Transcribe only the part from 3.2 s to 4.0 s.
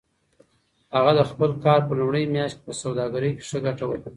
کې ښه ګټه